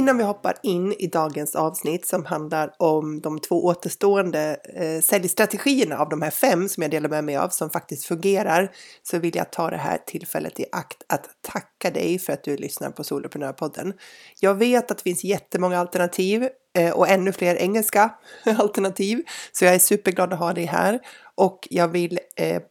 [0.00, 5.98] Innan vi hoppar in i dagens avsnitt som handlar om de två återstående eh, säljstrategierna
[5.98, 8.70] av de här fem som jag delar med mig av som faktiskt fungerar
[9.02, 12.56] så vill jag ta det här tillfället i akt att tacka dig för att du
[12.56, 13.92] lyssnar på Soloprenörpodden.
[14.40, 16.48] Jag vet att det finns jättemånga alternativ
[16.78, 18.10] eh, och ännu fler engelska
[18.58, 21.00] alternativ så jag är superglad att ha dig här
[21.34, 22.62] och jag vill eh,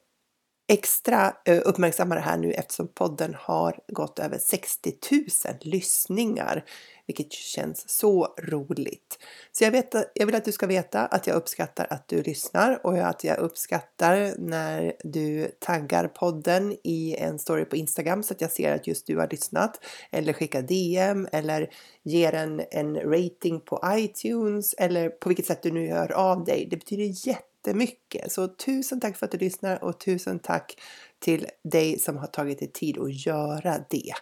[0.70, 6.64] extra eh, uppmärksamma det här nu eftersom podden har gått över 60 000 lyssningar
[7.09, 9.20] vilket känns så roligt.
[9.52, 12.86] Så jag, vet, jag vill att du ska veta att jag uppskattar att du lyssnar
[12.86, 18.42] och att jag uppskattar när du taggar podden i en story på Instagram så att
[18.42, 19.80] jag ser att just du har lyssnat
[20.11, 21.70] eller skickar DM eller
[22.03, 26.67] ger en, en rating på iTunes eller på vilket sätt du nu gör av dig.
[26.72, 28.31] Det betyder jättemycket.
[28.31, 30.81] Så tusen tack för att du lyssnar och tusen tack
[31.20, 34.14] till dig som har tagit dig tid att göra det.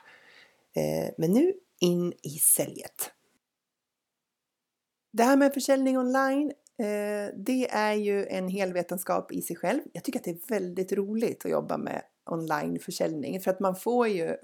[0.75, 3.11] Eh, men nu in i säljet.
[5.13, 9.81] Det här med försäljning online, eh, det är ju en hel vetenskap i sig själv.
[9.93, 14.07] Jag tycker att det är väldigt roligt att jobba med onlineförsäljning för att man får
[14.07, 14.35] ju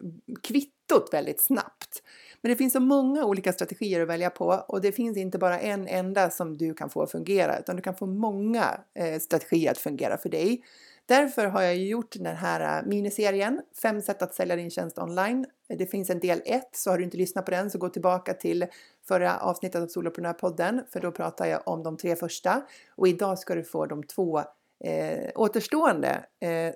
[0.43, 2.03] kvittot väldigt snabbt.
[2.41, 5.59] Men det finns så många olika strategier att välja på och det finns inte bara
[5.59, 9.71] en enda som du kan få att fungera utan du kan få många eh, strategier
[9.71, 10.63] att fungera för dig.
[11.05, 15.45] Därför har jag gjort den här äh, miniserien, fem sätt att sälja din tjänst online.
[15.67, 18.33] Det finns en del 1, så har du inte lyssnat på den så gå tillbaka
[18.33, 18.65] till
[19.07, 22.61] förra avsnittet av Soloprenörpodden för då pratar jag om de tre första
[22.95, 24.39] och idag ska du få de två
[24.83, 26.25] eh, återstående.
[26.39, 26.73] Eh,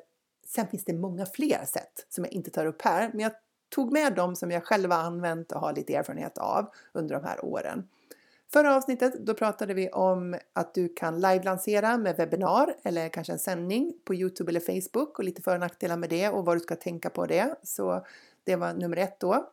[0.48, 3.32] sen finns det många fler sätt som jag inte tar upp här, men jag
[3.70, 7.24] tog med dem som jag själv har använt och har lite erfarenhet av under de
[7.24, 7.88] här åren.
[8.54, 13.40] Förra avsnittet då pratade vi om att du kan live-lansera med webbinar eller kanske en
[13.40, 16.60] sändning på Youtube eller Facebook och lite för och nackdelar med det och vad du
[16.60, 17.56] ska tänka på det.
[17.64, 18.06] Så
[18.44, 19.50] det var nummer ett då.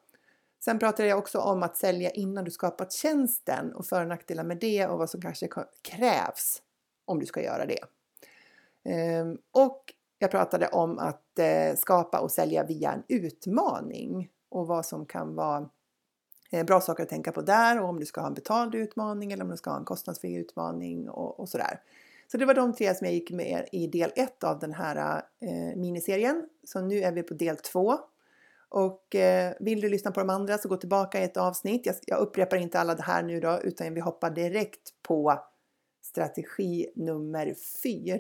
[0.65, 4.45] Sen pratade jag också om att sälja innan du skapat tjänsten och för och nackdelar
[4.45, 5.49] med det och vad som kanske
[5.83, 6.63] krävs
[7.05, 7.85] om du ska göra det.
[8.85, 14.87] Ehm, och jag pratade om att eh, skapa och sälja via en utmaning och vad
[14.87, 15.69] som kan vara
[16.55, 19.33] Eh, bra saker att tänka på där och om du ska ha en betald utmaning
[19.33, 21.81] eller om du ska ha en kostnadsfri utmaning och, och sådär.
[22.33, 25.23] Så det var de tre som jag gick med i del 1 av den här
[25.41, 26.49] eh, miniserien.
[26.65, 27.99] Så nu är vi på del 2.
[28.69, 31.87] Och eh, vill du lyssna på de andra så gå tillbaka i ett avsnitt.
[31.87, 35.41] Jag, jag upprepar inte alla det här nu då utan vi hoppar direkt på
[36.03, 38.19] strategi nummer 4.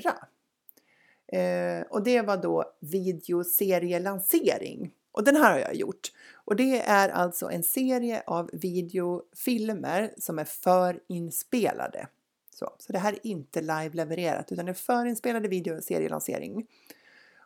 [1.26, 4.90] Eh, och det var då videoserielansering.
[5.12, 6.10] Och den här har jag gjort.
[6.44, 12.06] Och det är alltså en serie av videofilmer som är förinspelade.
[12.54, 16.66] Så, så det här är inte live-levererat utan det är förinspelade videoserielansering.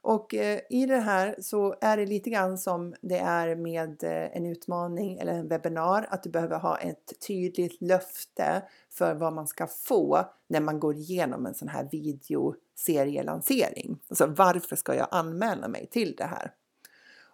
[0.08, 4.37] Och eh, i det här så är det lite grann som det är med eh,
[4.37, 9.47] en utmaning eller en webbinar att du behöver ha ett tydligt löfte för vad man
[9.47, 13.98] ska få när man går igenom en sån här videoserielansering.
[14.08, 16.53] Alltså varför ska jag anmäla mig till det här?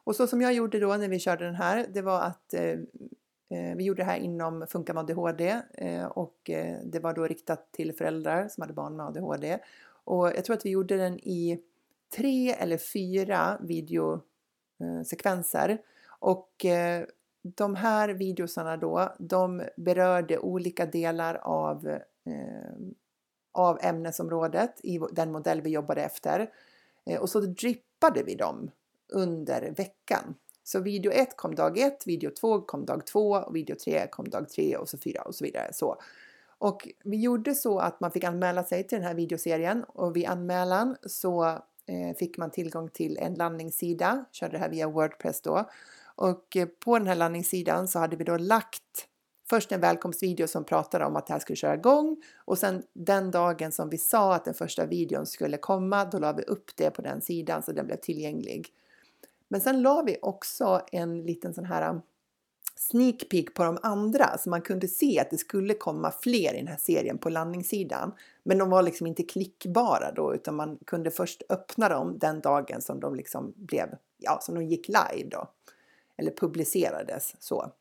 [0.04, 2.78] Och så som jag gjorde då när vi körde den här, det var att eh,
[3.50, 7.26] eh vi gjorde det här inom Funka med ADHD eh, och eh, det var då
[7.26, 9.59] riktat till föräldrar som hade barn med ADHD.
[10.04, 11.60] Och jag tror att vi gjorde den i
[12.16, 15.69] tre eller fyra videosekvenser.
[15.69, 15.78] Eh,
[16.19, 17.04] och eh,
[17.42, 21.88] de här videosarna då, de berörde olika delar av,
[22.26, 22.72] eh,
[23.53, 26.50] av ämnesområdet i den modell vi jobbade efter.
[27.06, 28.71] Eh, och så drippade vi dem
[29.12, 30.34] under veckan.
[30.65, 34.28] Så video 1 kom dag 1, video 2 kom dag 2 och video 3 kom
[34.28, 35.72] dag 3 och så 4 och så vidare.
[35.72, 35.97] Så.
[36.59, 40.27] Och vi gjorde så att man fick anmäla sig till den här videoserien och vid
[40.27, 41.45] anmälan så
[41.86, 45.71] eh, fick man tillgång till en landningssida, körde det här via Wordpress då.
[46.16, 49.09] Och eh, på den här landningssidan så hade vi då lagt
[49.51, 53.30] först en välkomstvideo som pratade om att det här skulle köra igång och sen den
[53.30, 56.91] dagen som vi sa att den första videon skulle komma, då la vi upp det
[56.91, 58.68] på den sidan så den blev tillgänglig.
[59.48, 62.02] Men sen la vi också en liten sån här um,
[62.76, 66.56] sneak peek på de andra så man kunde se att det skulle komma fler i
[66.56, 68.12] den här serien på landningssidan.
[68.42, 72.82] Men de var liksom inte klickbara då utan man kunde först öppna dem den dagen
[72.82, 73.88] som de liksom blev,
[74.18, 75.50] ja, som de gick live då.
[76.16, 77.72] Eller publicerades så.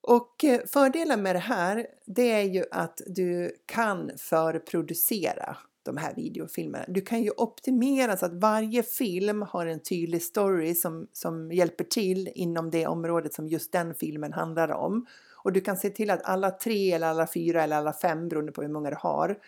[0.00, 6.14] Och eh, fördelen med det här, det är ju att du kan förproducera de här
[6.14, 6.84] videofilmerna.
[6.88, 11.84] Du kan ju optimera så att varje film har en tydlig story som, som hjälper
[11.84, 15.06] till inom det området som just den filmen handlar om.
[15.42, 18.52] Och du kan se till att alla tre eller alla fyra eller alla fem, beroende
[18.52, 19.38] på hur många du har,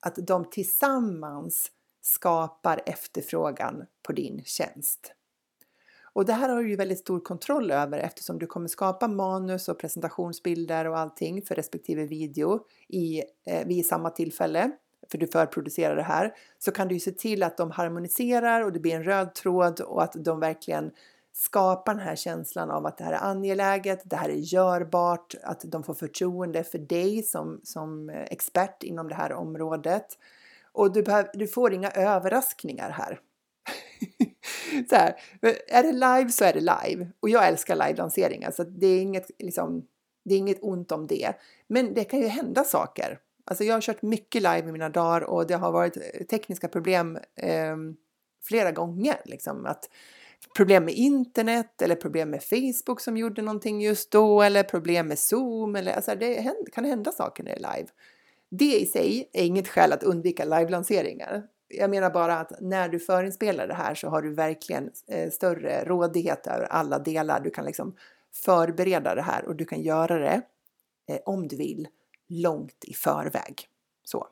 [0.00, 1.70] att de tillsammans
[2.00, 5.14] skapar efterfrågan på din tjänst.
[6.12, 9.68] Och det här har du ju väldigt stor kontroll över eftersom du kommer skapa manus
[9.68, 14.70] och presentationsbilder och allting för respektive video i, eh, vid samma tillfälle
[15.08, 18.72] för du förproducerar det här, så kan du ju se till att de harmoniserar och
[18.72, 20.90] det blir en röd tråd och att de verkligen
[21.32, 25.60] skapar den här känslan av att det här är angeläget, det här är görbart, att
[25.64, 30.18] de får förtroende för dig som, som eh, expert inom det här området.
[30.72, 33.20] Och du, behöv, du får inga överraskningar här.
[34.88, 35.14] så här,
[35.68, 37.10] är det live så är det live.
[37.20, 39.86] Och jag älskar live-lanseringar så det är, inget, liksom,
[40.24, 41.32] det är inget ont om det.
[41.66, 43.18] Men det kan ju hända saker.
[43.50, 46.68] Alltså jag har kört mycket live i mina dagar och det har varit eh, tekniska
[46.68, 47.76] problem eh,
[48.42, 49.20] flera gånger.
[49.24, 49.88] Liksom, att
[50.56, 55.18] problem med internet eller problem med Facebook som gjorde någonting just då eller problem med
[55.18, 55.76] Zoom.
[55.76, 57.88] Eller, alltså det kan hända saker när det är live.
[58.48, 61.42] Det i sig är inget skäl att undvika live-lanseringar.
[61.68, 65.84] Jag menar bara att när du förinspelar det här så har du verkligen eh, större
[65.84, 67.40] rådighet över alla delar.
[67.40, 67.96] Du kan liksom
[68.32, 70.42] förbereda det här och du kan göra det
[71.08, 71.88] eh, om du vill
[72.30, 73.68] långt i förväg.
[74.04, 74.26] Så.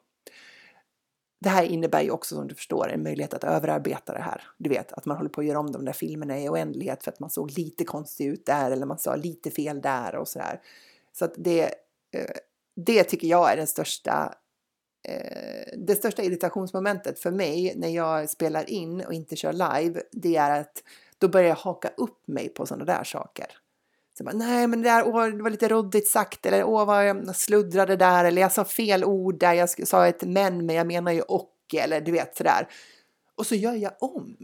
[1.40, 4.42] Det här innebär ju också som du förstår en möjlighet att överarbeta det här.
[4.58, 7.10] Du vet att man håller på att göra om de där filmerna i oändlighet för
[7.10, 10.60] att man såg lite konstig ut där eller man sa lite fel där och sådär.
[11.12, 11.64] Så att det,
[12.12, 12.30] eh,
[12.76, 14.34] det tycker jag är den största
[15.08, 20.36] eh, det största irritationsmomentet för mig när jag spelar in och inte kör live, det
[20.36, 20.82] är att
[21.18, 23.46] då börjar jag haka upp mig på sådana där saker.
[24.18, 27.08] Så bara, Nej, men det, där, åh, det var lite råddigt sagt eller åh vad
[27.08, 30.86] jag sluddrade där eller jag sa fel ord där, jag sa ett men men jag
[30.86, 32.68] menar ju och eller du vet sådär.
[33.34, 34.36] Och så gör jag om.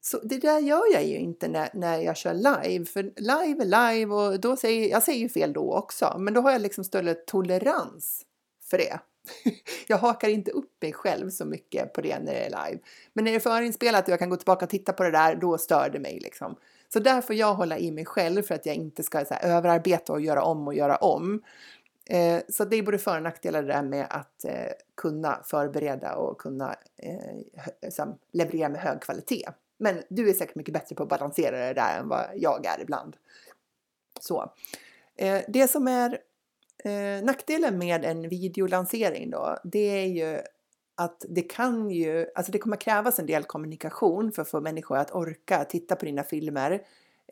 [0.00, 3.94] Så det där gör jag ju inte när, när jag kör live, för live är
[3.94, 6.84] live och då säger jag säger ju fel då också, men då har jag liksom
[6.84, 8.22] större tolerans
[8.70, 8.98] för det.
[9.86, 12.80] jag hakar inte upp mig själv så mycket på det när det är live.
[13.12, 15.34] Men när det är förinspelat och jag kan gå tillbaka och titta på det där,
[15.36, 16.56] då stör det mig liksom.
[16.92, 19.56] Så där får jag hålla i mig själv för att jag inte ska så här,
[19.56, 21.42] överarbeta och göra om och göra om.
[22.10, 26.14] Eh, så det är både för och nackdelar det där med att eh, kunna förbereda
[26.14, 27.36] och kunna eh,
[27.82, 29.48] liksom, leverera med hög kvalitet.
[29.78, 32.80] Men du är säkert mycket bättre på att balansera det där än vad jag är
[32.82, 33.16] ibland.
[34.20, 34.52] Så.
[35.16, 36.18] Eh, det som är
[36.84, 40.40] eh, nackdelen med en videolansering då, det är ju
[40.98, 44.96] att det kan ju, alltså det kommer krävas en del kommunikation för att få människor
[44.96, 46.82] att orka titta på dina filmer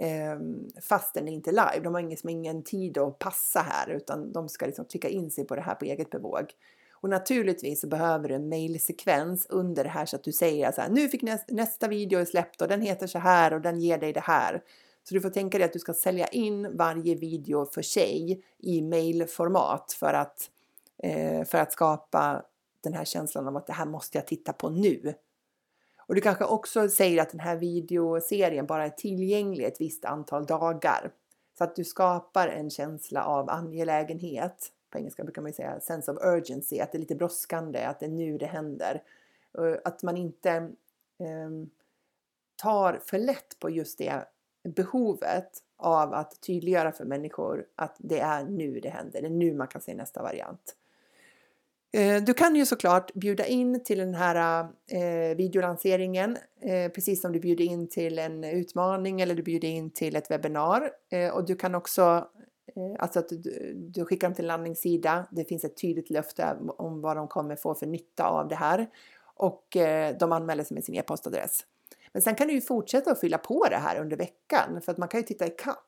[0.00, 0.38] eh,
[0.82, 1.84] fastän det inte är live.
[1.84, 5.46] De har ingen, ingen tid att passa här utan de ska liksom klicka in sig
[5.46, 6.52] på det här på eget bevåg.
[6.92, 10.80] Och naturligtvis så behöver du en mailsekvens under det här så att du säger så
[10.80, 13.98] här, nu fick nästa, nästa video släppt och den heter så här och den ger
[13.98, 14.62] dig det här.
[15.08, 18.82] Så du får tänka dig att du ska sälja in varje video för sig i
[18.82, 20.50] mailformat för att,
[21.02, 22.42] eh, för att skapa
[22.86, 25.14] den här känslan av att det här måste jag titta på nu.
[25.98, 30.46] Och du kanske också säger att den här videoserien bara är tillgänglig ett visst antal
[30.46, 31.12] dagar.
[31.58, 34.72] Så att du skapar en känsla av angelägenhet.
[34.90, 38.00] På engelska brukar man ju säga sense of urgency, att det är lite brådskande, att
[38.00, 39.02] det är nu det händer.
[39.84, 40.50] Att man inte
[41.18, 41.50] eh,
[42.56, 44.24] tar för lätt på just det
[44.68, 49.54] behovet av att tydliggöra för människor att det är nu det händer, det är nu
[49.54, 50.76] man kan se nästa variant.
[51.96, 54.60] Eh, du kan ju såklart bjuda in till den här
[54.90, 59.90] eh, videolanseringen eh, precis som du bjuder in till en utmaning eller du bjuder in
[59.90, 60.90] till ett webbinar.
[61.10, 62.28] Eh, och du kan också,
[62.76, 65.26] eh, alltså att du, du, skickar dem till en landningssida.
[65.30, 68.86] Det finns ett tydligt löfte om vad de kommer få för nytta av det här
[69.36, 71.64] och eh, de anmäler sig med sin e-postadress.
[72.12, 74.98] Men sen kan du ju fortsätta att fylla på det här under veckan för att
[74.98, 75.85] man kan ju titta i kapp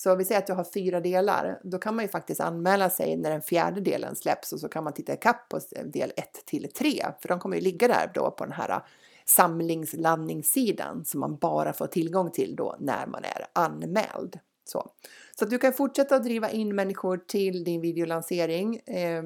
[0.00, 3.16] så vi säger att du har fyra delar, då kan man ju faktiskt anmäla sig
[3.16, 6.72] när den fjärde delen släpps och så kan man titta ikapp på del 1 till
[6.72, 8.78] 3, för de kommer ju ligga där då på den här äh,
[9.24, 14.38] samlingslandningssidan som man bara får tillgång till då när man är anmäld.
[14.64, 14.90] Så,
[15.38, 19.22] så att du kan fortsätta att driva in människor till din videolansering eh,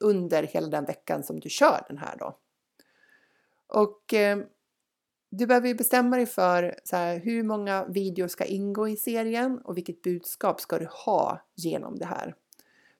[0.00, 2.38] under hela den veckan som du kör den här då.
[3.68, 4.38] Och eh,
[5.30, 9.58] du behöver ju bestämma dig för så här, hur många videor ska ingå i serien
[9.64, 12.34] och vilket budskap ska du ha genom det här.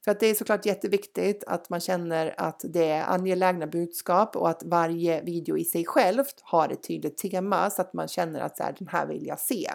[0.04, 4.49] För att det är såklart jätteviktigt att man känner att det är angelägna budskap och
[4.49, 8.56] att varje video i sig självt har ett tydligt tema så att man känner att
[8.56, 9.70] så här, den här vill jag se.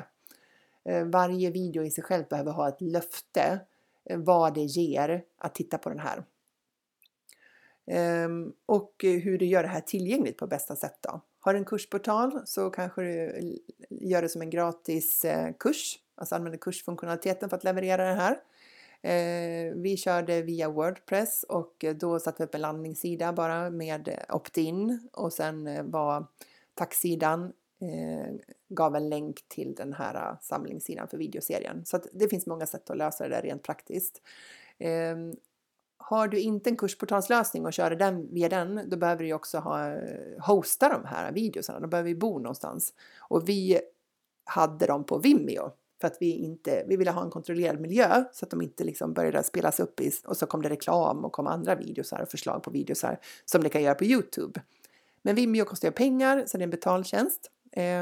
[0.86, 3.60] Eh, varje video i sig själv behöver ha ett löfte
[4.06, 6.24] eh, vad det ger att titta på den här.
[7.88, 11.22] Ehm, och hur du gör det här tillgängligt på bästa sätt då.
[11.40, 13.60] Har du en kursportal så kanske du
[13.90, 18.40] gör det som en gratis eh, kurs, alltså använder kursfunktionaliteten för att leverera det här.
[19.02, 25.10] Ehm, vi körde via Wordpress och då satte vi upp en landningssida bara med opt-in
[25.14, 26.28] och sen eh, var
[26.74, 28.34] tacksidan eh,
[28.70, 31.86] gav en länk till den här samlingssidan för videoserien.
[31.86, 34.22] Så det finns många sätt att lösa det där rent praktiskt.
[34.80, 35.34] Ehm,
[36.06, 39.96] har du inte en kursportalslösning och kör den via den, då behöver du också ha,
[40.40, 41.80] hosta de här videosarna.
[41.80, 42.94] De behöver vi bo någonstans.
[43.20, 43.80] Och vi
[44.44, 48.46] hade dem på Vimeo för att vi inte, vi ville ha en kontrollerad miljö så
[48.46, 51.48] att de inte liksom började spelas upp i, och så kom det reklam och kom
[51.48, 54.62] andra videosar och förslag på videosar som det kan göra på Youtube.
[55.22, 57.52] Men Vimeo kostar ju pengar så det är en betaltjänst.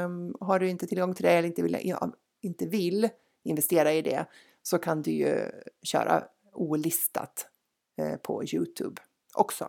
[0.04, 3.08] Um, har du inte tillgång till det eller inte vill, ja, inte vill
[3.44, 4.26] investera i det
[4.62, 5.50] så kan du ju
[5.82, 7.48] köra olistat
[8.02, 9.02] Eh, på Youtube
[9.34, 9.68] också.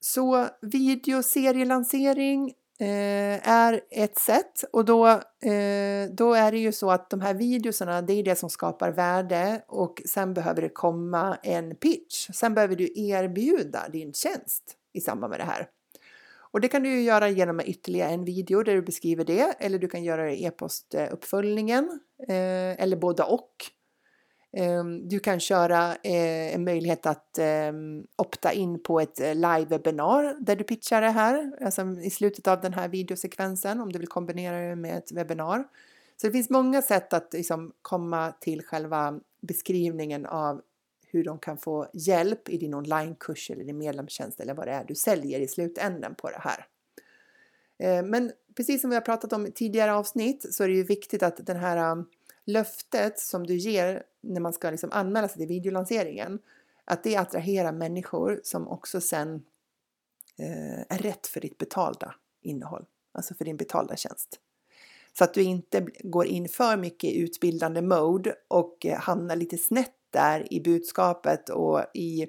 [0.00, 7.10] Så videoserielansering eh, är ett sätt och då, eh, då är det ju så att
[7.10, 11.76] de här videoserna, det är det som skapar värde och sen behöver det komma en
[11.76, 12.28] pitch.
[12.34, 15.68] Sen behöver du erbjuda din tjänst i samband med det här.
[16.38, 19.78] Och det kan du ju göra genom ytterligare en video där du beskriver det eller
[19.78, 23.52] du kan göra det i e-postuppföljningen eh, eller båda och.
[24.58, 30.36] Ehm, du kan köra eh, en möjlighet att ehm, opta in på ett eh, live-webinar
[30.40, 34.08] där du pitchar det här, alltså i slutet av den här videosekvensen om du vill
[34.08, 35.64] kombinera det med ett webbinar.
[36.16, 40.62] Så det finns många sätt att liksom komma till själva beskrivningen av
[41.06, 44.84] hur de kan få hjälp i din onlinekurs eller din medlemstjänst eller vad det är
[44.84, 46.66] du säljer i slutändan på det här.
[47.78, 50.84] Ehm, men precis som vi har pratat om i tidigare avsnitt så är det ju
[50.84, 52.04] viktigt att den här
[52.46, 56.38] löftet som du ger när man ska liksom anmäla sig till videolanseringen,
[56.84, 59.34] att det attraherar människor som också sen
[60.38, 64.40] eh, är rätt för ditt betalda innehåll, alltså för din betalda tjänst.
[65.18, 69.58] Så att du inte går in för mycket i utbildande mode och eh, hamnar lite
[69.58, 72.26] snett där i budskapet och i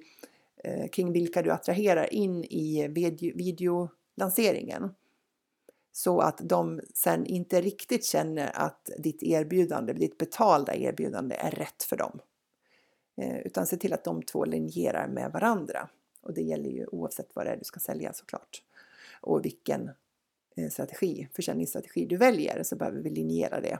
[0.63, 4.93] eh, kring vilka du attraherar in i video, videolanseringen
[5.97, 11.83] så att de sen inte riktigt känner att ditt erbjudande, ditt betalda erbjudande är rätt
[11.83, 12.19] för dem.
[13.21, 15.89] Eh, utan se till att de två linjerar med varandra.
[16.21, 18.61] Och det gäller ju oavsett vad det är du ska sälja såklart.
[19.21, 19.89] Och vilken
[20.57, 23.79] eh, strategi, försäljningsstrategi du väljer så behöver vi linjera det.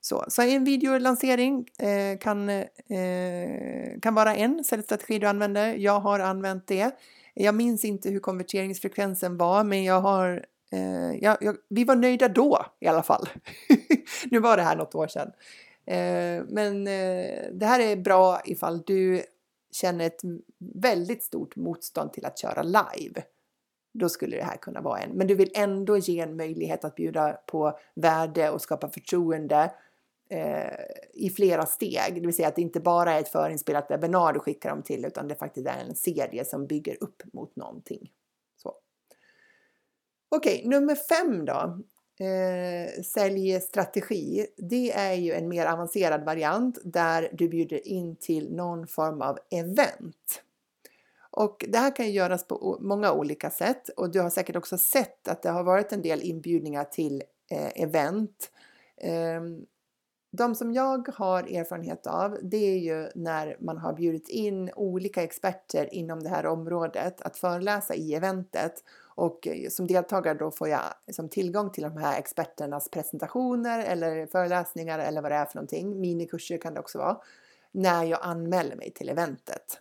[0.00, 5.74] Så, så en videolansering eh, kan, eh, kan vara en säljstrategi du använder.
[5.74, 6.90] Jag har använt det.
[7.34, 12.28] Jag minns inte hur konverteringsfrekvensen var men jag har Eh, ja, ja, vi var nöjda
[12.28, 13.28] då i alla fall.
[14.30, 15.32] nu var det här något år sedan.
[15.86, 19.22] Eh, men eh, det här är bra ifall du
[19.72, 20.20] känner ett
[20.58, 23.22] väldigt stort motstånd till att köra live.
[23.92, 25.10] Då skulle det här kunna vara en.
[25.10, 29.72] Men du vill ändå ge en möjlighet att bjuda på värde och skapa förtroende
[30.30, 30.72] eh,
[31.14, 32.14] i flera steg.
[32.14, 35.04] Det vill säga att det inte bara är ett förinspelat webbinar du skickar dem till
[35.04, 38.10] utan det faktiskt är en serie som bygger upp mot någonting.
[40.32, 41.78] Okej, nummer fem då.
[42.24, 44.46] Eh, säljstrategi.
[44.56, 49.38] Det är ju en mer avancerad variant där du bjuder in till någon form av
[49.50, 50.42] event.
[51.30, 55.28] Och det här kan göras på många olika sätt och du har säkert också sett
[55.28, 58.50] att det har varit en del inbjudningar till eh, event.
[58.96, 59.40] Eh,
[60.32, 65.22] de som jag har erfarenhet av, det är ju när man har bjudit in olika
[65.22, 68.84] experter inom det här området att föreläsa i eventet
[69.20, 74.26] och eh, som deltagare då får jag liksom tillgång till de här experternas presentationer eller
[74.26, 76.00] föreläsningar eller vad det är för någonting.
[76.00, 77.16] Minikurser kan det också vara.
[77.72, 79.80] När jag anmäler mig till eventet.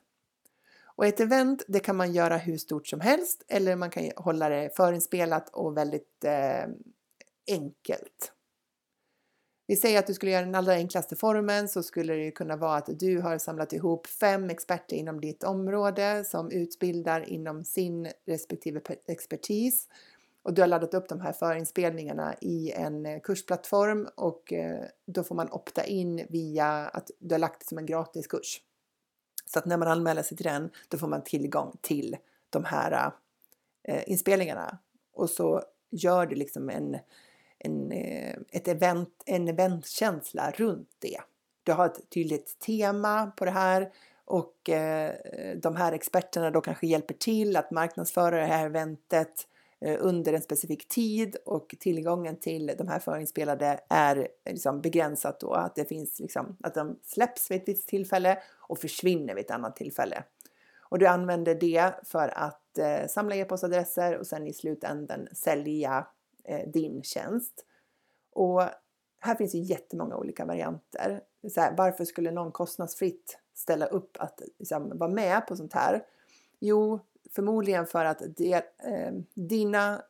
[0.84, 4.50] Och ett event det kan man göra hur stort som helst eller man kan hålla
[4.50, 6.66] det förinspelat och väldigt eh,
[7.48, 8.32] enkelt.
[9.70, 12.76] Vi säger att du skulle göra den allra enklaste formen så skulle det kunna vara
[12.76, 18.82] att du har samlat ihop fem experter inom ditt område som utbildar inom sin respektive
[19.08, 19.88] expertis
[20.44, 25.24] och du har laddat upp de här förinspelningarna i en eh, kursplattform och eh, då
[25.24, 28.62] får man opta in via att du har lagt det som en gratiskurs.
[29.46, 32.18] Så att när man anmäler sig till den då får man tillgång till
[32.50, 33.12] de här
[33.84, 34.78] eh, inspelningarna
[35.14, 36.98] och så gör du liksom en
[37.60, 41.22] en, eh, ett event, en eventkänsla runt det.
[41.64, 43.92] Du har ett tydligt tema på det här
[44.26, 45.16] och eh,
[45.58, 49.48] de här experterna då kanske hjälper till att marknadsföra det här eventet
[49.82, 55.54] eh, under en specifik tid och tillgången till de här förinspelade är liksom begränsat då
[55.54, 58.38] att det finns liksom att de släpps vid ett visst tillfälle
[58.68, 60.24] och försvinner vid ett annat tillfälle.
[60.90, 66.08] Och du använder det för att eh, samla e-postadresser och sen i slutändan sälja
[66.44, 67.66] Eh, din tjänst.
[68.32, 68.62] Och
[69.20, 71.22] här finns ju jättemånga olika varianter.
[71.50, 76.06] Så här, varför skulle någon kostnadsfritt ställa upp att liksom, vara med på sånt här?
[76.60, 77.00] Jo,
[77.32, 80.02] förmodligen för att de, eh, dina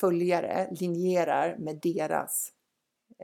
[0.00, 2.52] följare linjerar med deras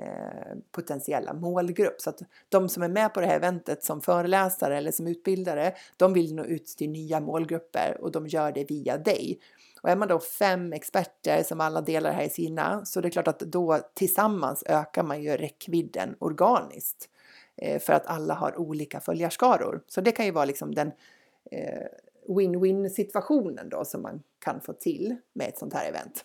[0.01, 2.01] Eh, potentiella målgrupp.
[2.01, 5.75] Så att de som är med på det här eventet som föreläsare eller som utbildare,
[5.97, 9.41] de vill nå ut till nya målgrupper och de gör det via dig.
[9.83, 13.11] Och är man då fem experter som alla delar här i sina så det är
[13.11, 17.09] klart att då tillsammans ökar man ju räckvidden organiskt
[17.57, 19.83] eh, för att alla har olika följarskaror.
[19.87, 20.93] Så det kan ju vara liksom den
[21.51, 21.87] eh,
[22.29, 26.25] win-win situationen då som man kan få till med ett sånt här event.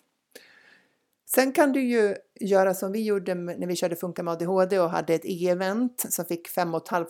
[1.25, 4.89] Sen kan du ju göra som vi gjorde när vi körde Funka med ADHD och
[4.89, 7.07] hade ett e-event som fick 5 500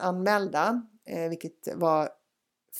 [0.00, 2.08] anmälda, eh, vilket var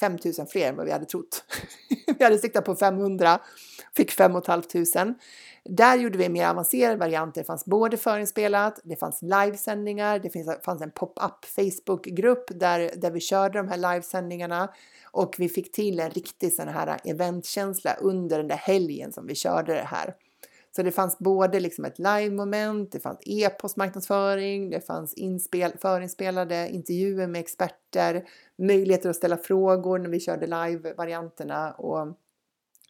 [0.01, 1.45] 5 000 fler än vad vi hade trott.
[2.19, 3.41] vi hade siktat på 500,
[3.97, 5.15] fick 5 500.
[5.65, 7.41] Där gjorde vi mer avancerade varianter.
[7.41, 13.21] Det fanns både förinspelat, det fanns livesändningar, det fanns en pop-up Facebookgrupp där, där vi
[13.21, 14.71] körde de här livesändningarna
[15.11, 19.35] och vi fick till en riktig sån här eventkänsla under den där helgen som vi
[19.35, 20.15] körde det här.
[20.77, 27.27] Så det fanns både liksom ett live-moment, det fanns e-postmarknadsföring, det fanns inspel, förinspelade intervjuer
[27.27, 32.01] med experter, möjligheter att ställa frågor när vi körde live-varianterna och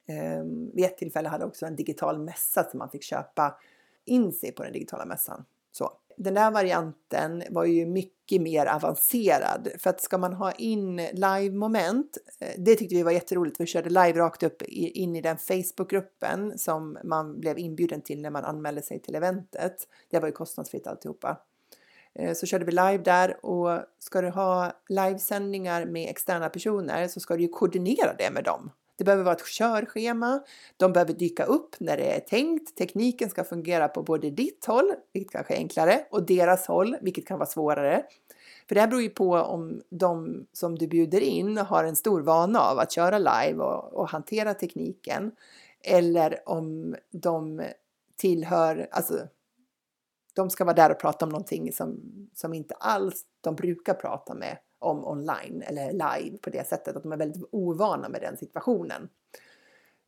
[0.07, 0.45] eh,
[0.75, 3.59] vid ett tillfälle hade också en digital mässa som man fick köpa
[4.05, 5.45] in sig på den digitala mässan.
[5.73, 10.97] Så den där varianten var ju mycket mer avancerad för att ska man ha in
[10.97, 13.61] live-moment, eh, det tyckte vi var jätteroligt.
[13.61, 18.31] Vi körde live rakt upp in i den Facebookgruppen som man blev inbjuden till när
[18.31, 19.89] man anmälde sig till eventet.
[20.11, 21.41] Det var ju kostnadsfritt alltihopa.
[22.15, 27.21] Eh, så körde vi live där och ska du ha livesändningar med externa personer så
[27.21, 28.71] ska du ju koordinera det med dem.
[29.01, 30.43] Det behöver vara ett körschema.
[30.77, 32.77] De behöver dyka upp när det är tänkt.
[32.77, 37.27] Tekniken ska fungera på både ditt håll, vilket kanske är enklare, och deras håll, vilket
[37.27, 38.05] kan vara svårare.
[38.69, 42.21] För det här beror ju på om de som du bjuder in har en stor
[42.21, 45.33] vana av att köra live och, och hantera tekniken.
[45.85, 47.63] Eller om de
[48.17, 49.15] tillhör, alltså
[50.35, 52.01] de ska vara där och prata om någonting som,
[52.35, 57.03] som inte alls de brukar prata med om online eller live på det sättet att
[57.03, 59.09] de är väldigt ovana med den situationen.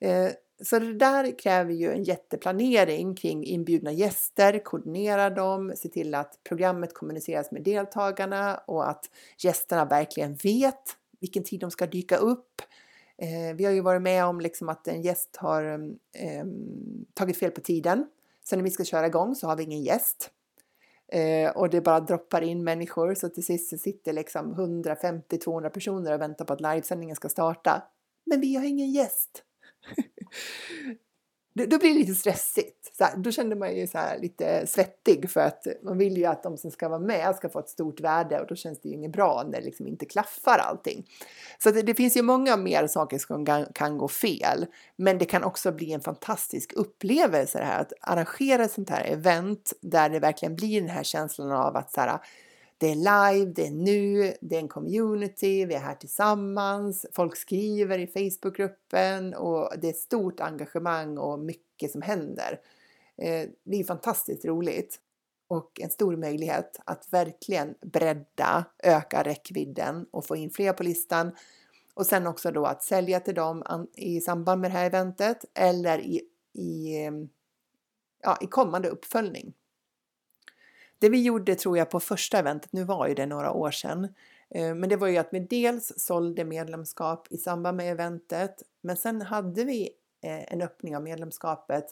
[0.00, 0.30] Eh,
[0.62, 6.38] så det där kräver ju en jätteplanering kring inbjudna gäster, koordinera dem, se till att
[6.48, 12.62] programmet kommuniceras med deltagarna och att gästerna verkligen vet vilken tid de ska dyka upp.
[13.18, 17.50] Eh, vi har ju varit med om liksom att en gäst har ehm, tagit fel
[17.50, 18.06] på tiden.
[18.44, 20.30] Sen när vi ska köra igång så har vi ingen gäst.
[21.12, 26.20] Eh, och det bara droppar in människor så till sist sitter liksom 150-200 personer och
[26.20, 27.82] väntar på att livesändningen ska starta.
[28.24, 29.42] Men vi har ingen gäst
[31.54, 32.96] då blir det lite stressigt.
[32.96, 36.24] Så här, då kände man ju så här lite svettig för att man vill ju
[36.24, 38.88] att de som ska vara med ska få ett stort värde och då känns det
[38.88, 41.06] ju inget bra när det liksom inte klaffar allting.
[41.58, 45.24] Så det, det, finns ju många mer saker som kan, kan, gå fel, men det
[45.24, 50.10] kan också bli en fantastisk upplevelse det här att arrangera ett sånt här event där
[50.10, 52.18] det verkligen blir den här känslan av att så här,
[52.82, 57.36] det är live, det är nu, det är en community, vi är här tillsammans, folk
[57.36, 62.60] skriver i Facebookgruppen och det är stort engagemang och mycket som händer.
[63.16, 65.00] Eh, det är fantastiskt roligt
[65.48, 71.32] och en stor möjlighet att verkligen bredda, öka räckvidden och få in fler på listan.
[71.94, 75.98] Och sen också då att sälja till dem i samband med det här eventet eller
[75.98, 76.96] i, i,
[78.22, 79.52] ja, i kommande uppföljning.
[81.02, 84.04] Det vi gjorde tror jag på första eventet, nu var ju det några år sedan,
[84.50, 88.96] eh, men det var ju att vi dels sålde medlemskap i samband med eventet, men
[88.96, 91.84] sen hade vi eh, en öppning av medlemskapet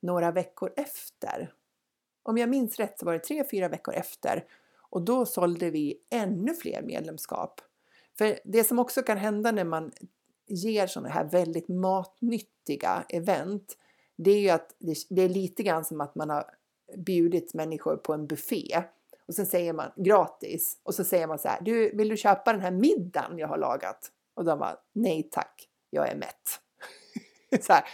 [0.00, 1.52] några veckor efter.
[2.22, 4.44] Om jag minns rätt så var det tre, fyra veckor efter
[4.90, 7.60] och då sålde vi ännu fler medlemskap.
[8.18, 9.92] För det som också kan hända när man
[10.46, 13.76] ger sådana här väldigt matnyttiga event,
[14.16, 14.74] det är ju att
[15.08, 16.57] det är lite grann som att man har
[16.96, 18.82] bjudit människor på en buffé
[19.28, 22.52] och sen säger man gratis och så säger man så här, du vill du köpa
[22.52, 24.10] den här middagen jag har lagat?
[24.34, 26.60] Och de bara, nej tack, jag är mätt.
[27.64, 27.84] så här,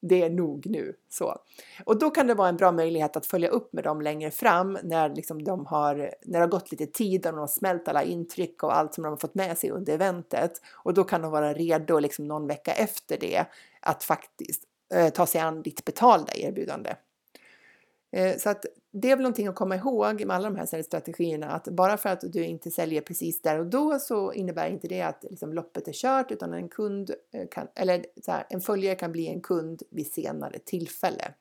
[0.00, 0.96] det är nog nu.
[1.08, 1.36] Så.
[1.84, 4.78] Och då kan det vara en bra möjlighet att följa upp med dem längre fram
[4.82, 8.02] när, liksom de har, när det har gått lite tid och de har smält alla
[8.02, 10.52] intryck och allt som de har fått med sig under eventet.
[10.72, 13.44] Och då kan de vara redo liksom någon vecka efter det
[13.80, 14.62] att faktiskt
[14.94, 16.94] eh, ta sig an ditt betalda erbjudande.
[18.14, 21.50] Eh, så att det är väl någonting att komma ihåg med alla de här säljstrategierna
[21.50, 25.02] att bara för att du inte säljer precis där och då så innebär inte det
[25.02, 28.94] att liksom loppet är kört utan en kund eh, kan, eller så här, en följare
[28.94, 31.34] kan bli en kund vid senare tillfälle.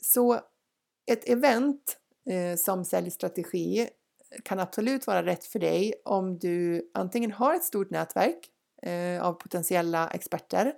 [0.00, 0.40] Så
[1.06, 3.88] ett event eh, som säljstrategi
[4.42, 8.50] kan absolut vara rätt för dig om du antingen har ett stort nätverk
[8.82, 10.72] eh, av potentiella experter eh,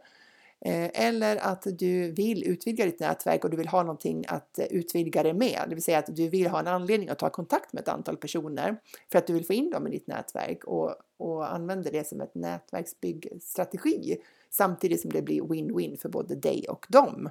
[0.61, 4.67] Eh, eller att du vill utvidga ditt nätverk och du vill ha någonting att eh,
[4.67, 7.73] utvidga det med, det vill säga att du vill ha en anledning att ta kontakt
[7.73, 8.81] med ett antal personer
[9.13, 12.21] för att du vill få in dem i ditt nätverk och, och använder det som
[12.21, 14.17] ett nätverksbyggstrategi
[14.51, 17.31] samtidigt som det blir win-win för både dig och dem.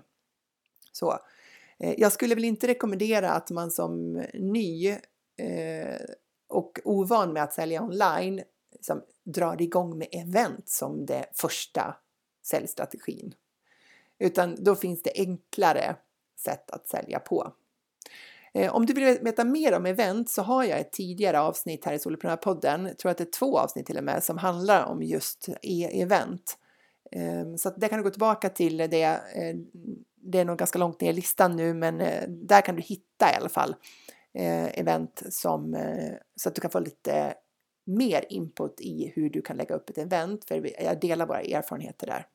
[0.91, 1.19] Så
[1.79, 4.89] eh, jag skulle väl inte rekommendera att man som ny
[5.37, 5.99] eh,
[6.47, 8.41] och ovan med att sälja online
[8.81, 11.95] som drar igång med event som det första
[12.45, 13.33] säljstrategin.
[14.19, 15.95] Utan då finns det enklare
[16.37, 17.53] sätt att sälja på.
[18.53, 21.93] Eh, om du vill veta mer om event så har jag ett tidigare avsnitt här
[21.93, 25.03] i Soloprenörpodden, jag tror att det är två avsnitt till och med, som handlar om
[25.03, 26.57] just e-event.
[27.11, 29.55] Ehm, så att där kan du gå tillbaka till det eh,
[30.27, 33.31] det är nog ganska långt ner i listan nu, men eh, där kan du hitta
[33.33, 33.75] i alla fall
[34.73, 35.77] event som,
[36.35, 37.33] så att du kan få lite
[37.85, 42.07] mer input i hur du kan lägga upp ett event, för jag delar våra erfarenheter
[42.07, 42.25] där.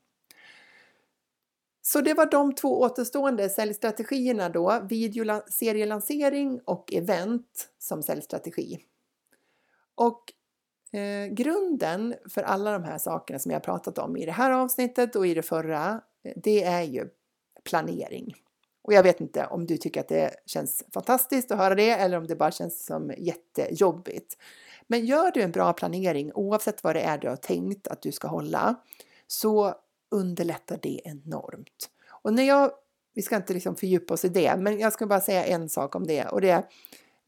[1.81, 8.79] Så det var de två återstående säljstrategierna då, videoserielansering och event som säljstrategi.
[9.95, 10.33] Och
[10.99, 15.15] eh, grunden för alla de här sakerna som jag pratat om i det här avsnittet
[15.15, 17.09] och i det förra, eh, det är ju
[17.63, 18.33] planering.
[18.83, 22.17] Och jag vet inte om du tycker att det känns fantastiskt att höra det eller
[22.17, 24.37] om det bara känns som jättejobbigt.
[24.87, 28.11] Men gör du en bra planering oavsett vad det är du har tänkt att du
[28.11, 28.75] ska hålla
[29.27, 29.75] så
[30.11, 31.89] underlättar det enormt.
[32.09, 32.71] Och när jag,
[33.13, 35.95] vi ska inte liksom fördjupa oss i det, men jag ska bara säga en sak
[35.95, 36.63] om det och det är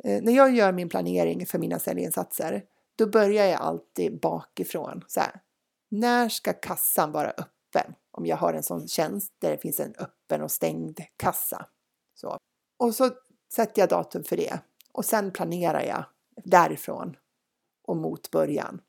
[0.03, 2.63] eh, när jag gör min planering för mina säljinsatser,
[2.95, 5.03] då börjar jag alltid bakifrån.
[5.07, 5.41] Så här,
[5.89, 7.93] när ska kassan vara öppen?
[8.13, 11.65] om jag har en sån tjänst där det finns en öppen och stängd kassa.
[12.13, 12.37] Så.
[12.77, 13.11] Och så
[13.53, 14.59] sätter jag datum för det
[14.91, 16.05] och sen planerar jag
[16.43, 17.15] därifrån
[17.83, 18.81] och mot början.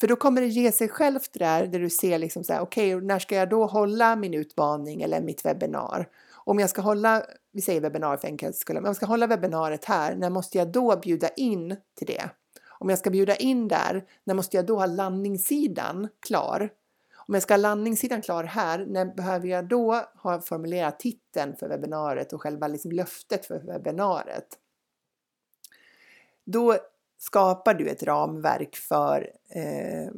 [0.00, 2.96] För då kommer det ge sig självt där, där du ser liksom så här, okej,
[2.96, 6.08] okay, när ska jag då hålla min utmaning eller mitt webbinar?
[6.44, 9.84] Om jag ska hålla, vi säger webbinar för enkelhets skull, om jag ska hålla webbinariet
[9.84, 12.30] här, när måste jag då bjuda in till det?
[12.68, 16.70] Om jag ska bjuda in där, när måste jag då ha landningssidan klar?
[17.14, 21.68] Om jag ska ha landningssidan klar här, när behöver jag då ha formulerat titeln för
[21.68, 24.58] webbinariet och själva liksom löftet för webbinariet?
[26.44, 26.76] Då
[27.22, 30.12] skapar du ett ramverk för eh,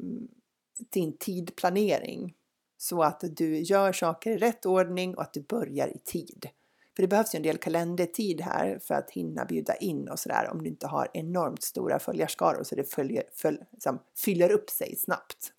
[0.76, 2.34] din tidplanering
[2.78, 6.48] så att du gör saker i rätt ordning och att du börjar i tid.
[6.96, 10.48] För det behövs ju en del kalendertid här för att hinna bjuda in och sådär
[10.52, 14.96] om du inte har enormt stora följarskaror så det följer, följ, liksom, fyller upp sig
[14.96, 15.52] snabbt.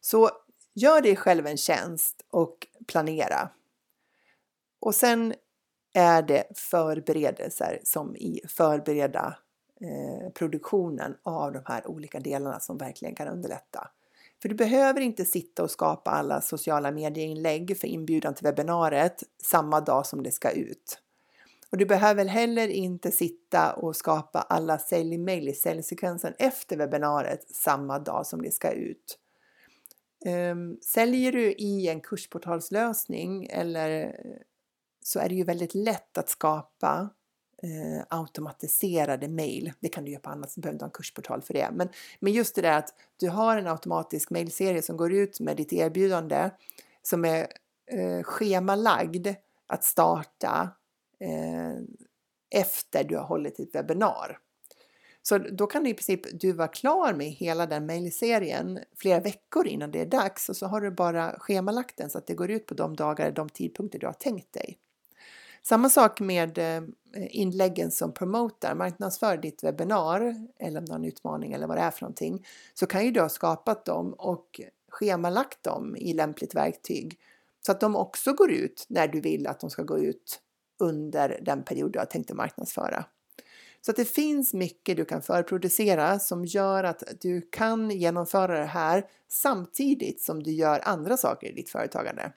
[0.00, 0.30] Så
[0.74, 3.50] gör dig själv en tjänst och planera.
[4.80, 5.34] Och sen
[5.94, 9.36] är det förberedelser som i förbereda
[9.80, 13.90] eh, produktionen av de här olika delarna som verkligen kan underlätta.
[14.42, 19.80] För du behöver inte sitta och skapa alla sociala medieinlägg för inbjudan till webbinariet samma
[19.80, 21.00] dag som det ska ut.
[21.70, 27.98] Och du behöver heller inte sitta och skapa alla säljmail i säljsekvensen efter webbinariet samma
[27.98, 29.18] dag som det ska ut.
[30.24, 34.20] Ehm, säljer du i en kursportalslösning eller
[35.04, 37.10] så är det ju väldigt lätt att skapa
[37.62, 39.72] eh, automatiserade mail.
[39.80, 41.68] Det kan du göra på annat sätt, du behöver inte ha en kursportal för det.
[41.72, 41.88] Men,
[42.20, 45.72] men just det där att du har en automatisk mailserie som går ut med ditt
[45.72, 46.50] erbjudande
[47.02, 47.46] som är
[47.86, 49.28] eh, schemalagd
[49.66, 50.70] att starta
[51.20, 51.82] eh,
[52.50, 54.38] efter du har hållit ditt webbinar.
[55.22, 59.66] Så då kan du i princip du vara klar med hela den mejlserien flera veckor
[59.66, 62.50] innan det är dags och så har du bara schemalagt den så att det går
[62.50, 64.78] ut på de dagar, de tidpunkter du har tänkt dig.
[65.62, 66.82] Samma sak med eh,
[67.14, 72.46] inläggen som promotar, marknadsför ditt webbinar eller någon utmaning eller vad det är för någonting,
[72.74, 77.18] så kan ju du ha skapat dem och schemalagt dem i lämpligt verktyg
[77.66, 80.40] så att de också går ut när du vill att de ska gå ut
[80.78, 83.04] under den period du har tänkt att marknadsföra.
[83.80, 88.66] Så att det finns mycket du kan förproducera som gör att du kan genomföra det
[88.66, 92.32] här samtidigt som du gör andra saker i ditt företagande.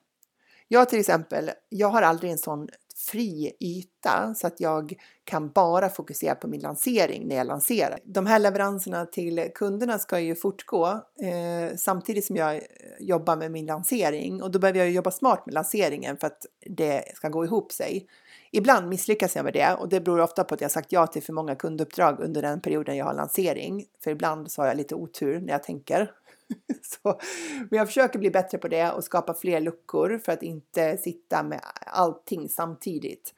[0.67, 5.89] Jag till exempel, jag har aldrig en sån fri yta så att jag kan bara
[5.89, 7.99] fokusera på min lansering när jag lanserar.
[8.03, 10.88] De här leveranserna till kunderna ska ju fortgå
[11.21, 12.62] eh, samtidigt som jag eh,
[12.99, 17.15] jobbar med min lansering och då behöver jag jobba smart med lanseringen för att det
[17.15, 18.08] ska gå ihop sig.
[18.51, 21.23] Ibland misslyckas jag med det och det beror ofta på att jag sagt ja till
[21.23, 23.86] för många kunduppdrag under den perioden jag har lansering.
[24.03, 26.12] För ibland så har jag lite otur när jag tänker.
[26.81, 27.19] så,
[27.69, 31.43] men jag försöker bli bättre på det och skapa fler luckor för att inte sitta
[31.43, 33.33] med allting samtidigt.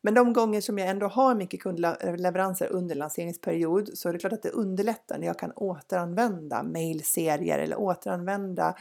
[0.00, 4.32] Men de gånger som jag ändå har mycket kundleveranser under lanseringsperiod så är det klart
[4.32, 8.74] att det underlättar när jag kan återanvända mailserier eller återanvända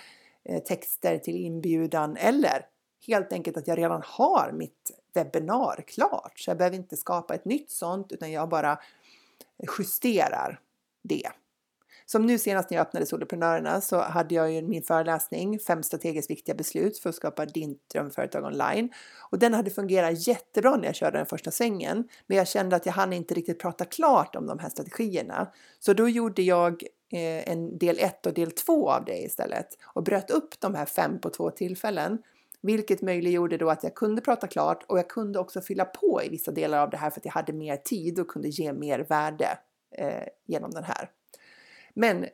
[0.44, 2.66] eh, texter till inbjudan eller
[3.08, 6.40] helt enkelt att jag redan har mitt webbinar klart.
[6.40, 8.80] Så jag behöver inte skapa ett nytt sånt utan jag bara
[9.80, 10.60] justerar
[11.02, 11.30] det.
[12.10, 16.30] Som nu senast när jag öppnade Soloprenörerna så hade jag ju min föreläsning Fem strategiskt
[16.30, 18.90] viktiga beslut för att skapa din drömföretag online.
[19.32, 22.08] Och den hade fungerat jättebra när jag körde den första svängen.
[22.28, 25.52] Men jag kände att jag hann inte riktigt prata klart om de här strategierna.
[25.80, 30.04] Så då gjorde jag eh, en del 1 och del 2 av det istället och
[30.04, 32.18] bröt upp de här fem på två tillfällen.
[32.62, 36.30] Vilket möjliggjorde då att jag kunde prata klart och jag kunde också fylla på i
[36.30, 39.00] vissa delar av det här för att jag hade mer tid och kunde ge mer
[39.00, 39.58] värde
[39.98, 41.10] eh, genom den här.
[41.98, 42.26] Men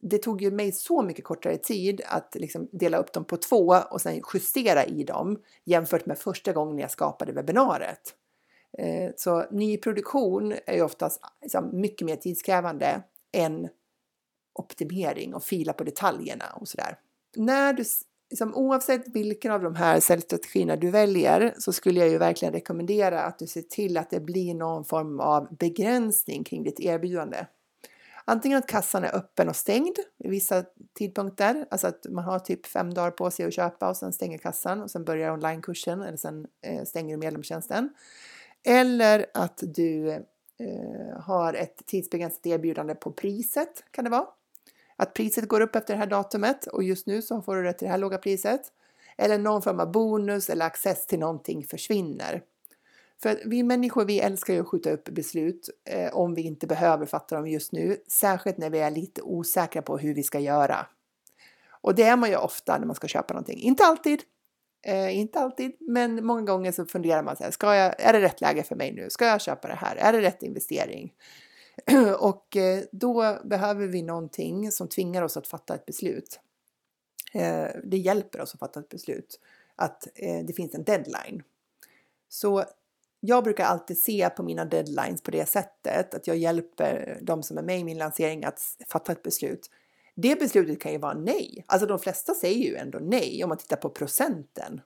[0.00, 3.76] det tog ju mig så mycket kortare tid att liksom dela upp dem på två
[3.90, 8.14] och sen justera i dem jämfört med första gången jag skapade webbinariet.
[8.78, 13.68] Eh, så nyproduktion är ju oftast liksom mycket mer tidskrävande än
[14.54, 16.98] optimering och fila på detaljerna och sådär.
[17.36, 17.84] När du,
[18.30, 23.22] liksom, oavsett vilken av de här säljstrategierna du väljer så skulle jag ju verkligen rekommendera
[23.22, 27.46] att du ser till att det blir någon form av begränsning kring ditt erbjudande.
[28.24, 32.66] Antingen att kassan är öppen och stängd vid vissa tidpunkter, alltså att man har typ
[32.66, 36.16] fem dagar på sig att köpa och sen stänger kassan och sen börjar onlinekursen eller
[36.16, 37.94] sen eh, stänger du medlemstjänsten.
[38.64, 44.26] Eller att du eh, har ett tidsbegränsat erbjudande på priset kan det vara.
[44.96, 47.72] Att priset går upp efter det här datumet och just nu så får du det
[47.72, 48.72] till det här låga priset.
[49.16, 52.42] Eller någon form av bonus eller access till någonting försvinner.
[53.22, 57.06] För vi människor, vi älskar ju att skjuta upp beslut eh, om vi inte behöver
[57.06, 60.86] fatta dem just nu, särskilt när vi är lite osäkra på hur vi ska göra.
[61.70, 63.58] Och det är man ju ofta när man ska köpa någonting.
[63.58, 64.22] Inte alltid,
[64.86, 68.20] eh, inte alltid, men många gånger så funderar man så här, ska jag, är det
[68.20, 69.10] rätt läge för mig nu?
[69.10, 69.96] Ska jag köpa det här?
[69.96, 71.12] Är det rätt investering?
[72.18, 76.40] och eh, då behöver vi någonting som tvingar oss att fatta ett beslut.
[77.34, 79.40] Eh, det hjälper oss att fatta ett beslut,
[79.76, 81.42] att eh, det finns en deadline.
[82.28, 82.64] Så
[83.24, 87.58] jag brukar alltid se på mina deadlines på det sättet att jag hjälper de som
[87.58, 89.70] är med i min lansering att fatta ett beslut.
[90.14, 91.64] Det beslutet kan ju vara nej.
[91.66, 94.80] Alltså de flesta säger ju ändå nej om man tittar på procenten.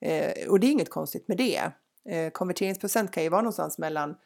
[0.00, 1.70] Eh, och det är inget konstigt med det.
[2.04, 4.16] Eh, konverteringsprocent kan ju vara någonstans mellan,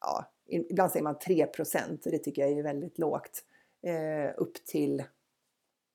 [0.00, 3.44] ja, ibland säger man 3 procent, och det tycker jag är väldigt lågt,
[3.82, 5.04] eh, upp till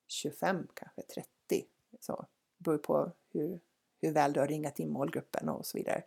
[0.07, 1.65] 25, kanske 30.
[1.99, 2.25] Så
[2.57, 3.59] det beror på hur,
[4.01, 6.03] hur väl du har ringat in målgruppen och så vidare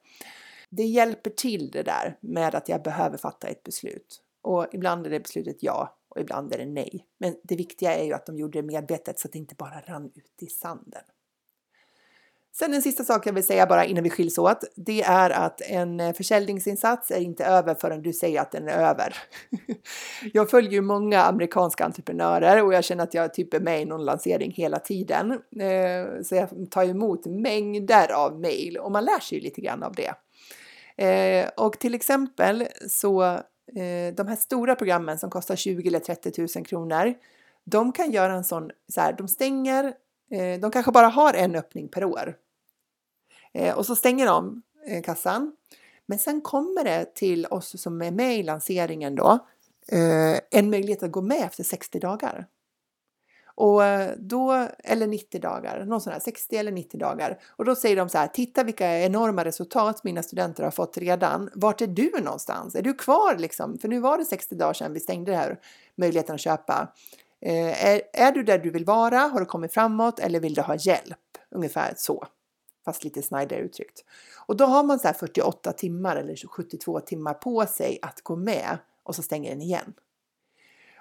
[0.76, 4.20] det hjälper till det där med att jag behöver fatta ett beslut.
[4.42, 7.06] Och ibland är det beslutet ja och ibland är det nej.
[7.18, 9.80] Men det viktiga är ju att de gjorde det medvetet så att det inte bara
[9.80, 11.02] rann ut i sanden.
[12.56, 14.64] Sen en sista sak jag vill säga bara innan vi skiljs åt.
[14.76, 18.78] Det är att en eh, försäljningsinsats är inte över förrän du säger att den är
[18.90, 19.16] över.
[20.32, 23.84] Jag följer ju många amerikanska entreprenörer och jag känner att jag typ är med i
[23.84, 25.30] någon lansering hela tiden.
[25.60, 29.82] Eh, så jag tar emot mängder av mejl och man lär sig ju lite grann
[29.82, 30.14] av det.
[30.96, 36.48] Eh, och till exempel så eh, de här stora programmen som kostar 20 eller 30
[36.56, 37.14] 000 kronor.
[37.64, 39.84] De kan göra en sån så här, de stänger,
[40.30, 42.36] eh, de kanske bara har en öppning per år.
[43.54, 45.56] Eh, och så stänger de eh, kassan.
[46.06, 49.38] Men sen kommer det till oss som är med i lanseringen då
[49.88, 52.46] eh, en möjlighet att gå med efter 60 dagar.
[53.54, 57.38] Och eh, då, eller 90 dagar, någon sån här 60 eller 90 dagar.
[57.48, 61.50] Och då säger de så här, titta vilka enorma resultat mina studenter har fått redan.
[61.54, 62.74] Vart är du någonstans?
[62.74, 63.78] Är du kvar liksom?
[63.78, 65.60] För nu var det 60 dagar sedan vi stängde det här
[65.96, 66.92] möjligheten att köpa.
[67.40, 69.18] Eh, är, är du där du vill vara?
[69.18, 71.18] Har du kommit framåt eller vill du ha hjälp?
[71.50, 72.26] Ungefär så.
[72.84, 74.04] Fast lite snidare uttryckt.
[74.46, 78.36] Och då har man så här 48 timmar eller 72 timmar på sig att gå
[78.36, 79.94] med och så stänger den igen.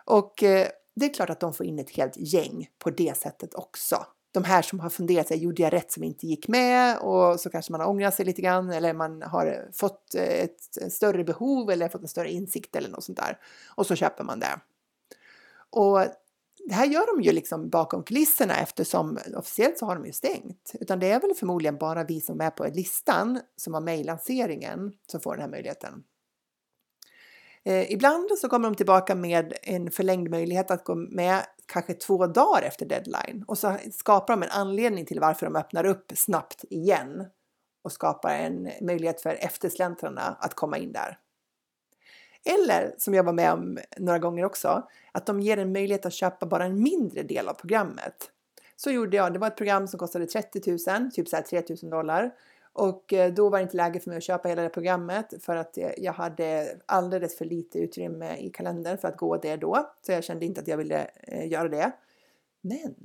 [0.06, 3.54] Och eh, det är klart att de får in ett helt gäng på det sättet
[3.54, 4.06] också.
[4.32, 6.98] De här som har funderat, sig, gjorde jag rätt som inte gick med?
[6.98, 10.24] Och så kanske man har ångrat sig lite grann eller man har eh, fått eh,
[10.24, 13.40] ett större behov eller fått en större insikt eller något sånt där.
[13.76, 14.60] Och så köper man det.
[15.70, 16.00] Och
[16.66, 20.72] det här gör de ju liksom bakom kulisserna eftersom officiellt så har de ju stängt.
[20.80, 25.20] Utan det är väl förmodligen bara vi som är på listan som har mejllanseringen som
[25.20, 26.04] får den här möjligheten.
[27.66, 32.28] Eh, ibland så kommer de tillbaka med en förlängd möjlighet att gå med kanske två
[32.28, 36.66] dagar efter deadline och så skapar de en anledning till varför de öppnar upp snabbt
[36.70, 37.26] igen.
[37.84, 41.18] och skapar en möjlighet för eftersläntrarna att komma in där.
[42.46, 46.14] Eller som jag var med om några gånger också, att de ger en möjlighet att
[46.14, 48.32] köpa bara en mindre del av programmet.
[48.76, 49.34] Så gjorde jag.
[49.34, 52.32] Det var ett program som kostade 30 000, typ så här 3 000 dollar.
[52.74, 55.56] Och eh, då var det inte läge för mig att köpa hela det programmet för
[55.56, 59.94] att eh, jag hade alldeles för lite utrymme i kalendern för att gå det då.
[60.02, 61.92] Så jag kände inte att jag ville eh, göra det.
[62.62, 62.96] Men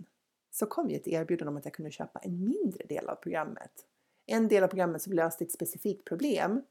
[0.51, 3.71] så kom ju ett erbjudande om att jag kunde köpa en mindre del av programmet.
[4.27, 6.63] En del av programmet som löste ett specifikt problem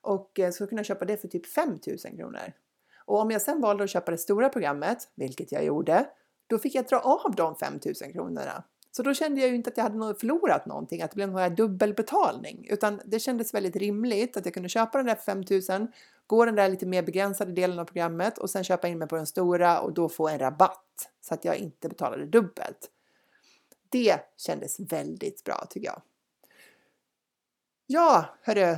[0.00, 2.52] och så kunde jag köpa det för typ 5000 kronor.
[3.04, 6.06] Och om jag sen valde att köpa det stora programmet, vilket jag gjorde,
[6.46, 8.64] då fick jag dra av de 5000 kronorna.
[8.96, 11.40] Så då kände jag ju inte att jag hade förlorat någonting, att det blev någon
[11.40, 15.92] här dubbelbetalning, utan det kändes väldigt rimligt att jag kunde köpa den där för 5000,
[16.26, 19.16] gå den där lite mer begränsade delen av programmet och sen köpa in mig på
[19.16, 22.90] den stora och då få en rabatt så att jag inte betalade dubbelt.
[23.88, 26.02] Det kändes väldigt bra tycker jag.
[27.86, 28.76] Ja, hörru,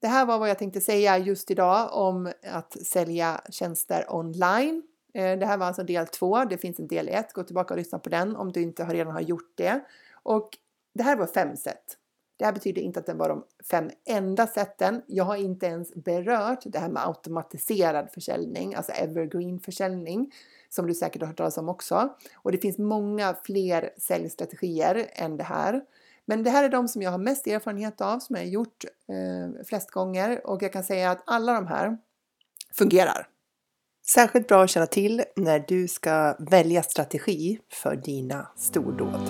[0.00, 4.82] det här var vad jag tänkte säga just idag om att sälja tjänster online.
[5.14, 6.44] Eh, det här var alltså del två.
[6.44, 7.32] Det finns en del ett.
[7.32, 9.80] Gå tillbaka och lyssna på den om du inte redan har gjort det.
[10.22, 10.50] Och
[10.94, 11.98] det här var fem sätt.
[12.36, 15.02] Det här betyder inte att det var de fem enda sätten.
[15.06, 20.32] Jag har inte ens berört det här med automatiserad försäljning, alltså evergreen försäljning,
[20.68, 22.14] som du säkert har hört talas om också.
[22.34, 25.82] Och det finns många fler säljstrategier än det här.
[26.24, 28.84] Men det här är de som jag har mest erfarenhet av, som jag har gjort
[29.08, 31.98] eh, flest gånger och jag kan säga att alla de här
[32.72, 33.28] fungerar.
[34.06, 39.20] Särskilt bra att känna till när du ska välja strategi för dina stordåd.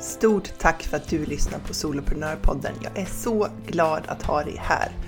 [0.00, 2.74] Stort tack för att du lyssnar på Soloprenörpodden.
[2.82, 5.07] Jag är så glad att ha dig här.